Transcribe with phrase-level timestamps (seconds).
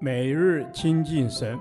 [0.00, 1.58] 每日亲近神，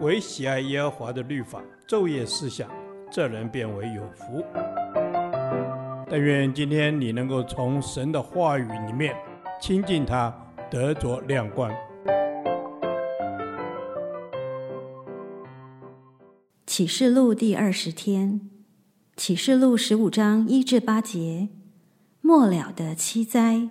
[0.00, 2.70] 唯喜爱耶和华的律法，昼夜思想，
[3.10, 4.44] 这人便为有福。
[6.08, 9.14] 但愿今天你能够从神的话语里面
[9.60, 10.34] 亲近他，
[10.70, 11.70] 得着亮光。
[16.66, 18.48] 启示录第二十天，
[19.16, 21.48] 启示录十五章一至八节，
[22.22, 23.68] 末了的七灾。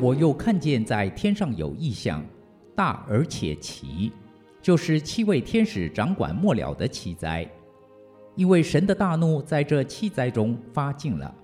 [0.00, 2.24] 我又看见在天上有异象，
[2.76, 4.12] 大而且奇，
[4.62, 7.44] 就是七位天使掌管末了的七灾，
[8.36, 11.34] 因为神的大怒在这七灾中发尽了。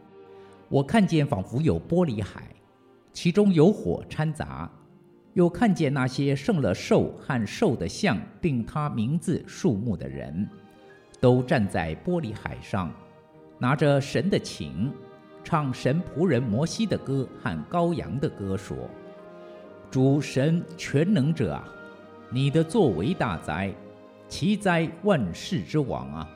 [0.68, 2.44] 我看见仿佛有玻璃海，
[3.12, 4.70] 其中有火掺杂，
[5.32, 10.48] 又看见那些胜了兽和兽的像，并他名字数目的人，
[11.20, 12.92] 都站在玻璃海上，
[13.58, 14.92] 拿着神的琴。
[15.44, 18.74] 唱神仆人摩西的歌和羔羊的歌，说
[19.90, 21.68] ：“主神全能者啊，
[22.30, 23.72] 你的作为大哉，
[24.26, 26.28] 奇哉万世之王啊！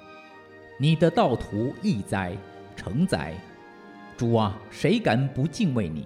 [0.78, 2.36] 你的道途义哉，
[2.76, 3.34] 诚哉！
[4.16, 6.04] 主啊，谁敢不敬畏你，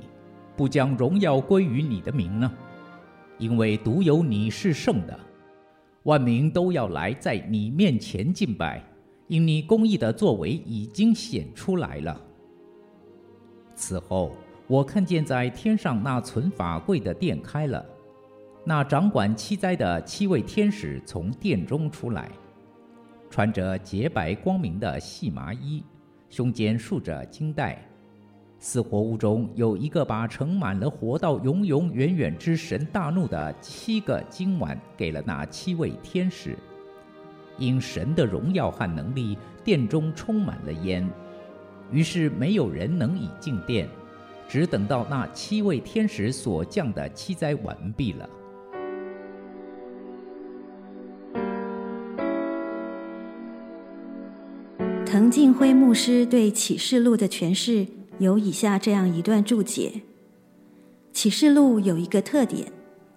[0.57, 2.51] 不将荣耀归于你的名呢？
[3.37, 5.19] 因为独有你是圣的，
[6.05, 8.83] 万民都要来在你面前敬拜，
[9.27, 12.19] 因你公义的作为已经显出来了。”
[13.85, 14.31] 此后，
[14.69, 17.85] 我看见在天上那存法柜的殿开了，
[18.65, 22.31] 那掌管七灾的七位天使从殿中出来，
[23.29, 25.83] 穿着洁白光明的细麻衣，
[26.31, 27.85] 胸间束着金带。
[28.61, 36.57] 四活物中有一个把盛满了活到永永远远之神大怒的七个金碗给了那七位天使，
[37.59, 41.05] 因神的荣耀和能力，殿中充满了烟。
[41.93, 43.87] 于是没有人能以进殿，
[44.49, 48.29] 只等到那七位天使所降的七灾完毕了。
[55.05, 57.87] 滕近辉牧师对启示录的诠释
[58.19, 60.01] 有以下这样一段注解：
[61.13, 62.73] 启示录有一个特点，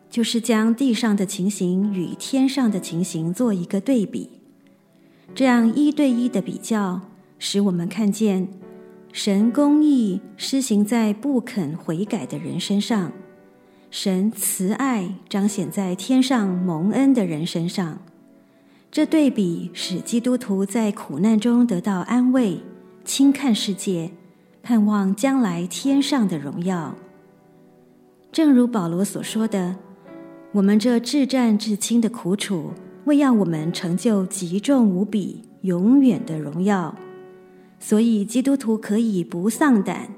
[0.10, 4.30] 就是将地上的情形与天上的情形做一个对比，
[5.34, 7.00] 这样一对一的比较，
[7.40, 8.50] 使我们看见。
[9.18, 13.14] 神公义施行在不肯悔改的人身上，
[13.90, 18.00] 神慈爱彰显在天上蒙恩的人身上。
[18.92, 22.60] 这对比使基督徒在苦难中得到安慰，
[23.06, 24.12] 轻看世界，
[24.62, 26.94] 盼望将来天上的荣耀。
[28.34, 29.78] 正如保罗所说的
[30.52, 32.72] ：“我们这至战至轻的苦楚，
[33.06, 36.94] 为要我们成就极重无比、永远的荣耀。”
[37.88, 40.16] 所以，基督徒可以不丧胆。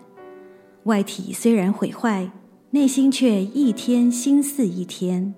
[0.84, 2.32] 外体虽然毁坏，
[2.70, 5.34] 内心却一天新似一天。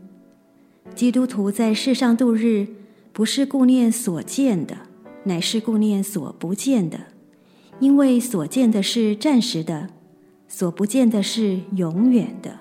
[0.93, 2.67] 基督徒在世上度日，
[3.11, 4.77] 不是顾念所见的，
[5.23, 6.99] 乃是顾念所不见的，
[7.79, 9.89] 因为所见的是暂时的，
[10.47, 12.59] 所不见的是永远的。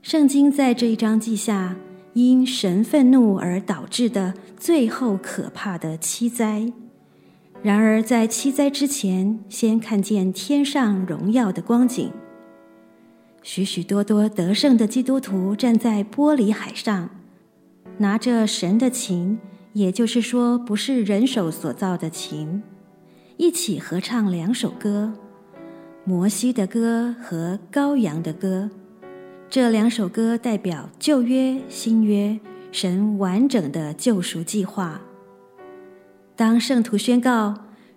[0.00, 1.76] 圣经在这一章记下，
[2.14, 6.72] 因神愤怒而导致的最后可怕的七灾。
[7.60, 12.12] 然而，在七灾之前，先看见天上荣耀的光景。
[13.42, 17.10] 许许多多得胜的基督徒站在玻璃海上，
[17.98, 19.38] 拿着神的琴，
[19.72, 22.62] 也就是说，不是人手所造的琴，
[23.36, 25.12] 一起合唱两首歌：
[26.04, 28.70] 摩西的歌和羔羊的歌。
[29.50, 32.38] 这两首歌代表旧约、新约，
[32.70, 35.00] 神完整的救赎计划。
[36.38, 37.52] 当圣徒宣告：“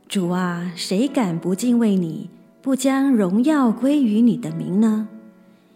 [0.09, 2.28] 主啊，谁敢不敬畏你，
[2.59, 5.07] 不将荣耀归于你的名呢？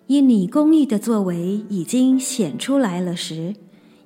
[0.07, 3.53] 因你公义的作为已经显出来了时，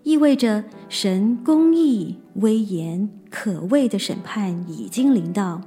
[0.04, 5.62] 意味着神公义、威严、可畏的审判已经临到，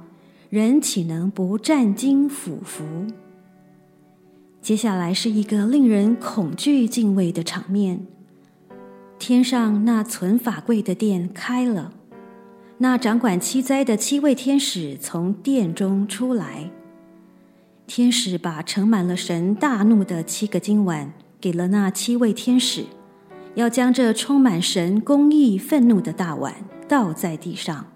[0.51, 2.83] 人岂能不战惊俯伏？
[4.61, 8.05] 接下来是一个令人恐惧敬畏的场面：
[9.17, 11.91] 天上那存法柜的殿开了。
[12.83, 16.69] 那掌管七灾的七位天使从殿中出来，
[17.87, 22.83] 天使把盛满了神大怒的七个金碗给了那七位天使，
[23.55, 26.53] 要将这充满神公义愤怒的大碗
[26.85, 27.87] 倒在地上。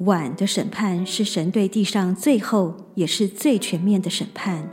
[0.00, 4.68] 碗的审判是神对地上最后也是最全面的审判，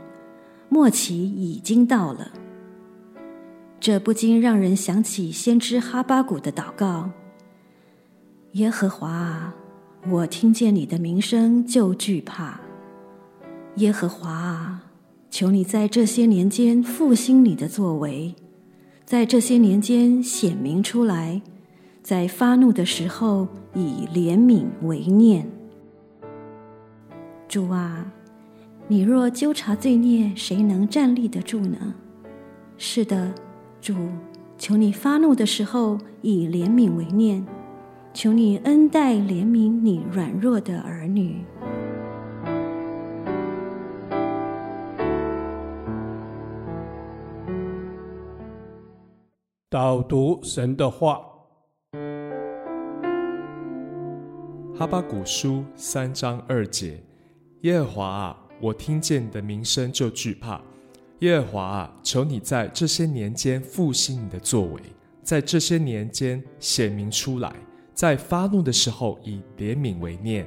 [0.68, 2.30] 末期已经到了。
[3.80, 7.08] 这不禁让人想起先知哈巴谷的祷告
[8.52, 9.54] ：“耶和华啊，
[10.10, 12.60] 我听见你的名声就惧怕。
[13.76, 14.82] 耶和华啊，
[15.30, 18.34] 求你在这些年间复兴你的作为，
[19.06, 21.40] 在这些年间显明出来，
[22.02, 25.50] 在发怒的时候以怜悯为念。
[27.48, 28.12] 主啊，
[28.86, 31.94] 你若纠察罪孽，谁能站立得住呢？
[32.76, 33.32] 是的。”
[33.80, 33.96] 主，
[34.58, 37.44] 求你发怒的时候以怜悯为念，
[38.14, 41.42] 求你恩待怜悯你软弱的儿女。
[49.70, 51.22] 导读神的话，
[54.74, 57.02] 哈巴谷书三章二节：
[57.62, 60.60] 耶和华啊，我听见你的名声就惧怕。
[61.20, 64.82] 耶和华啊，求你在这些年间复兴你的作为，
[65.22, 67.50] 在这些年间显明出来，
[67.94, 70.46] 在发怒的时候以怜悯为念。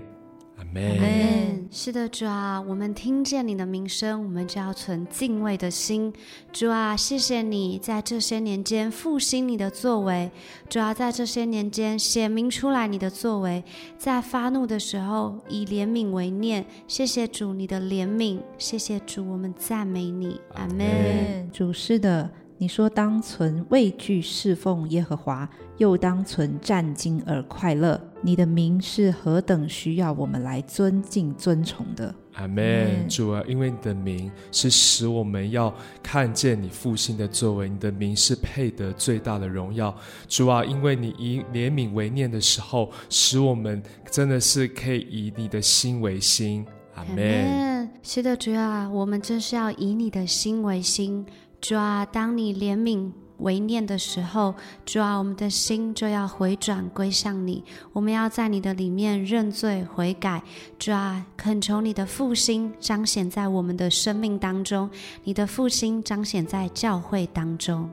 [0.57, 1.67] 阿门。
[1.69, 6.13] 是的，主啊，我们听见你的名声，我们就要存敬畏的心。
[6.53, 10.31] 主啊，谢谢你在这些年间复兴你的作为。
[10.69, 13.61] 主啊，在这些年间显明出来你的作为，
[13.97, 16.65] 在发怒的时候以怜悯为念。
[16.87, 20.39] 谢谢主你的怜悯，谢谢主，我们赞美你。
[20.53, 21.49] 阿门。
[21.51, 22.31] 主是的。
[22.57, 25.47] 你说当存畏惧侍奉耶和华，
[25.77, 27.99] 又当存战兢而快乐。
[28.21, 32.15] 你的名是何等需要我们来尊敬尊崇的。
[32.35, 33.09] 阿门。
[33.09, 39.93] 主啊，因为你的名是使我们要看见你复兴的作为，你的名是配得最大的荣耀。
[40.29, 46.65] 主啊，因为你以怜悯为念的时候，使我们真的是可以以你的心为心。
[46.95, 47.75] 阿门。
[48.01, 51.25] 是的，主啊，我们真是要以你的心为心。
[51.67, 54.53] 主啊，当你怜悯为念的时候，
[54.85, 57.63] 主啊，我们的心就要回转归向你。
[57.91, 60.43] 我们要在你的里面认罪悔改。
[60.77, 64.87] 主啊，恳求你的复兴彰显在我们的生命当中，
[65.23, 67.89] 你的复兴彰显在教会当中。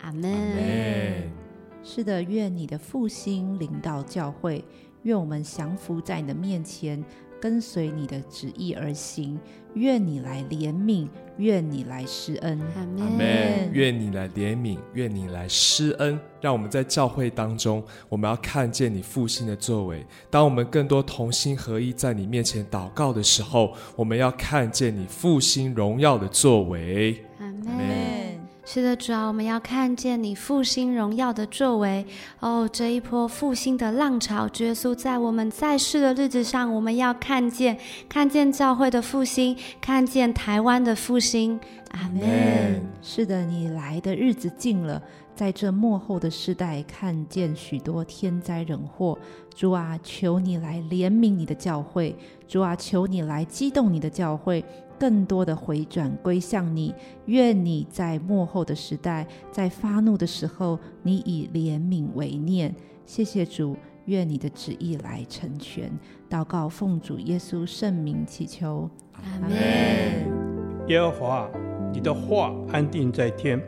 [0.00, 1.30] 阿门。
[1.84, 4.64] 是的，愿你的复兴领导教会，
[5.04, 7.00] 愿我们降服在你的面前。
[7.42, 9.36] 跟随你的旨意而行，
[9.74, 11.08] 愿你来怜悯，
[11.38, 12.56] 愿你来施恩。
[12.76, 12.86] 阿
[13.18, 13.68] 门。
[13.72, 16.16] 愿你来怜悯，愿你来施恩。
[16.40, 20.06] 让我们在教会当中，我们要看见你复兴的作为。
[20.30, 27.24] 当我们更多同心合一在你面前祷告的时候，我们要看见你复兴荣耀的作为。
[27.40, 28.01] 阿门。
[28.64, 32.06] 是的，主啊，我们要看见你复兴荣耀的作为
[32.38, 32.68] 哦。
[32.72, 37.76] 这一波复兴的浪潮，耶稣在我们在世的日子上，我们要看见，
[38.08, 41.58] 看见教会的复兴，看见台湾的复兴。
[41.90, 42.80] 阿门。
[43.02, 45.02] 是的，你来的日子近了，
[45.34, 49.18] 在这幕后的世代，看见许多天灾人祸。
[49.56, 52.16] 主啊，求你来怜悯你的教会。
[52.46, 54.64] 主啊，求你来激动你的教会。
[55.02, 56.94] 更多的回转归向你，
[57.26, 62.72] 愿你在幕后的时代，在发怒的时候，你以怜悯为念。
[63.04, 65.90] 谢谢主，愿你的旨意来成全。
[66.30, 69.50] 祷告奉主耶稣圣名祈求，阿门。
[70.86, 71.50] 耶和华，
[71.92, 73.60] 你的话安定在天，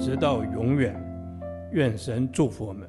[0.00, 0.98] 直到永远。
[1.72, 2.88] 愿神祝福我们。